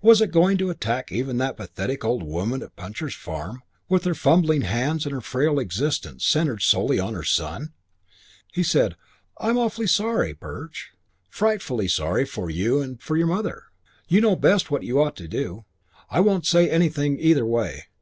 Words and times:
Was 0.00 0.22
it 0.22 0.32
going 0.32 0.56
to 0.56 0.70
attack 0.70 1.12
even 1.12 1.36
that 1.36 1.58
pathetic 1.58 2.02
little 2.02 2.14
old 2.20 2.22
woman 2.22 2.62
at 2.62 2.76
Puncher's 2.76 3.14
Farm 3.14 3.62
with 3.90 4.04
her 4.04 4.14
fumbling 4.14 4.62
hands 4.62 5.04
and 5.04 5.12
her 5.14 5.20
frail 5.20 5.58
existence 5.58 6.24
centred 6.24 6.62
solely 6.62 6.96
in 6.96 7.12
her 7.12 7.22
son? 7.22 7.74
He 8.54 8.62
said, 8.62 8.96
"I'm 9.36 9.58
awfully 9.58 9.86
sorry, 9.86 10.32
Perch. 10.32 10.92
Frightfully 11.28 11.88
sorry 11.88 12.24
for 12.24 12.48
your 12.48 12.76
mother 12.76 12.84
and 12.88 13.02
for 13.02 13.18
you. 13.18 13.26
You 14.08 14.22
know 14.22 14.34
best 14.34 14.70
what 14.70 14.82
you 14.82 14.98
ought 14.98 15.14
to 15.16 15.28
do. 15.28 15.66
I 16.08 16.20
won't 16.20 16.46
say 16.46 16.70
anything 16.70 17.18
either 17.20 17.44
way. 17.44 17.82